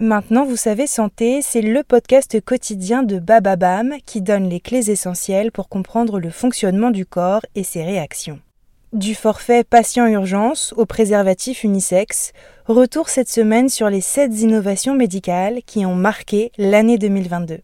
[0.00, 5.50] Maintenant, vous savez, Santé, c'est le podcast quotidien de Bababam qui donne les clés essentielles
[5.50, 8.38] pour comprendre le fonctionnement du corps et ses réactions.
[8.92, 12.32] Du forfait patient urgence au préservatif unisexe,
[12.66, 17.58] retour cette semaine sur les 7 innovations médicales qui ont marqué l'année 2022.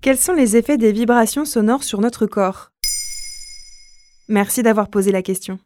[0.00, 2.70] Quels sont les effets des vibrations sonores sur notre corps?
[4.28, 5.58] Merci d'avoir posé la question.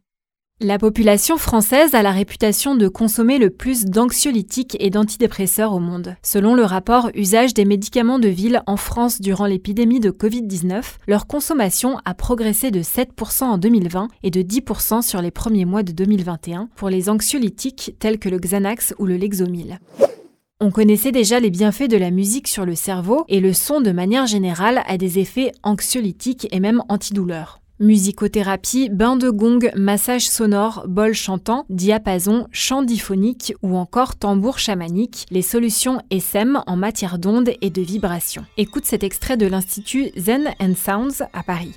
[0.64, 6.14] La population française a la réputation de consommer le plus d'anxiolytiques et d'antidépresseurs au monde.
[6.22, 11.27] Selon le rapport Usage des médicaments de ville en France durant l'épidémie de Covid-19, leur
[11.27, 15.91] consommation a progressé de 7% en 2020 et de 10% sur les premiers mois de
[15.91, 19.80] 2021 pour les anxiolytiques tels que le Xanax ou le Lexomil.
[20.60, 23.91] On connaissait déjà les bienfaits de la musique sur le cerveau et le son de
[23.91, 27.61] manière générale a des effets anxiolytiques et même antidouleurs.
[27.83, 35.27] Musicothérapie, bain de gong, massage sonore, bol chantant, diapason, chant diphonique ou encore tambour chamanique,
[35.33, 38.44] les solutions SM en matière d'ondes et de vibrations.
[38.56, 41.75] Écoute cet extrait de l'Institut Zen and Sounds à Paris.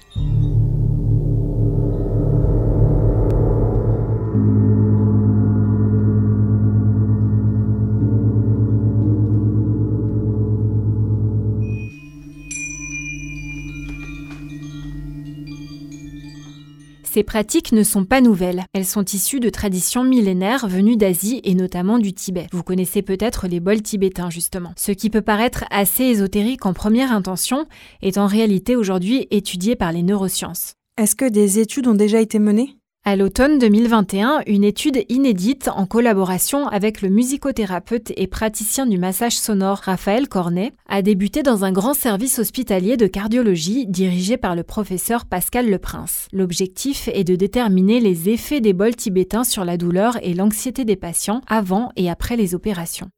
[17.16, 18.66] Ces pratiques ne sont pas nouvelles.
[18.74, 22.48] Elles sont issues de traditions millénaires venues d'Asie et notamment du Tibet.
[22.52, 24.74] Vous connaissez peut-être les bols tibétains justement.
[24.76, 27.68] Ce qui peut paraître assez ésotérique en première intention
[28.02, 30.74] est en réalité aujourd'hui étudié par les neurosciences.
[30.98, 32.76] Est-ce que des études ont déjà été menées?
[33.08, 39.38] À l'automne 2021, une étude inédite en collaboration avec le musicothérapeute et praticien du massage
[39.38, 44.64] sonore Raphaël Cornet a débuté dans un grand service hospitalier de cardiologie dirigé par le
[44.64, 46.30] professeur Pascal Leprince.
[46.34, 50.96] L'objectif est de déterminer les effets des bols tibétains sur la douleur et l'anxiété des
[50.96, 53.10] patients avant et après les opérations.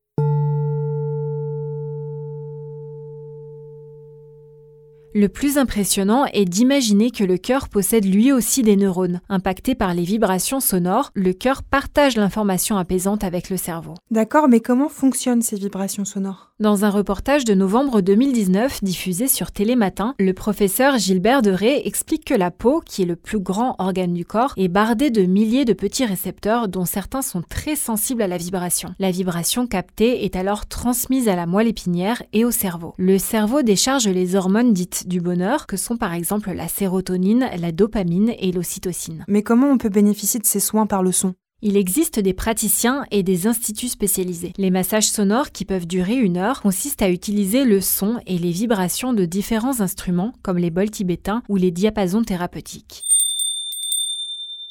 [5.13, 9.21] Le plus impressionnant est d'imaginer que le cœur possède lui aussi des neurones.
[9.29, 13.93] Impactés par les vibrations sonores, le cœur partage l'information apaisante avec le cerveau.
[14.11, 16.51] D'accord, mais comment fonctionnent ces vibrations sonores?
[16.59, 22.33] Dans un reportage de novembre 2019 diffusé sur Télématin, le professeur Gilbert Deré explique que
[22.33, 25.73] la peau, qui est le plus grand organe du corps, est bardée de milliers de
[25.73, 28.95] petits récepteurs dont certains sont très sensibles à la vibration.
[28.97, 32.95] La vibration captée est alors transmise à la moelle épinière et au cerveau.
[32.97, 37.71] Le cerveau décharge les hormones dites du bonheur, que sont par exemple la sérotonine, la
[37.71, 39.25] dopamine et l'ocytocine.
[39.27, 41.35] Mais comment on peut bénéficier de ces soins par le son?
[41.63, 44.53] Il existe des praticiens et des instituts spécialisés.
[44.57, 48.51] Les massages sonores qui peuvent durer une heure consistent à utiliser le son et les
[48.51, 53.06] vibrations de différents instruments comme les bols tibétains ou les diapasons thérapeutiques.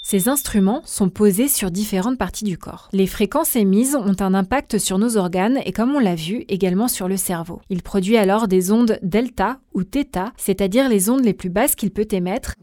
[0.08, 2.88] Ces instruments sont posés sur différentes parties du corps.
[2.92, 6.86] Les fréquences émises ont un impact sur nos organes et comme on l'a vu, également
[6.86, 7.60] sur le cerveau.
[7.70, 11.90] Il produit alors des ondes delta ou θ, c'est-à-dire les ondes les plus basses qu'il
[11.90, 12.54] peut émettre.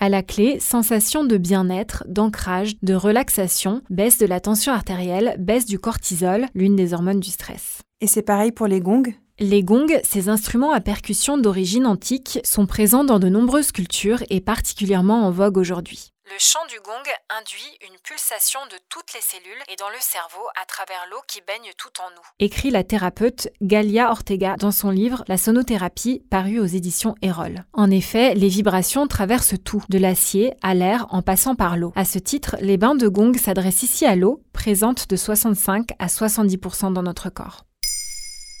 [0.00, 5.66] À la clé, sensation de bien-être, d'ancrage, de relaxation, baisse de la tension artérielle, baisse
[5.66, 7.82] du cortisol, l'une des hormones du stress.
[8.00, 9.12] Et c'est pareil pour les gongs?
[9.40, 14.40] Les gongs, ces instruments à percussion d'origine antique, sont présents dans de nombreuses cultures et
[14.40, 16.12] particulièrement en vogue aujourd'hui.
[16.30, 16.92] Le chant du gong
[17.40, 21.40] induit une pulsation de toutes les cellules et dans le cerveau à travers l'eau qui
[21.40, 22.26] baigne tout en nous.
[22.38, 27.64] Écrit la thérapeute Galia Ortega dans son livre La sonothérapie paru aux éditions Erol.
[27.72, 31.92] En effet, les vibrations traversent tout, de l'acier à l'air en passant par l'eau.
[31.96, 36.08] À ce titre, les bains de gong s'adressent ici à l'eau, présente de 65 à
[36.08, 37.64] 70% dans notre corps.